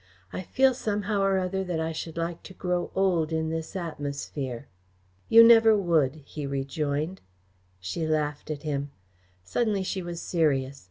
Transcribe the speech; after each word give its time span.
I 0.33 0.41
feel 0.41 0.73
somehow 0.73 1.21
or 1.21 1.37
other 1.37 1.63
that 1.63 1.79
I 1.79 1.91
should 1.91 2.17
like 2.17 2.41
to 2.49 2.55
grow 2.55 2.89
old 2.95 3.31
in 3.31 3.49
this 3.51 3.75
atmosphere." 3.75 4.67
"You 5.29 5.43
never 5.43 5.77
would," 5.77 6.23
he 6.25 6.47
rejoined. 6.47 7.21
She 7.79 8.07
laughed 8.07 8.49
at 8.49 8.63
him. 8.63 8.89
Suddenly 9.43 9.83
she 9.83 10.01
was 10.01 10.19
serious. 10.19 10.79